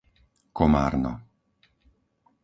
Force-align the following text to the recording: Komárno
Komárno 0.57 1.13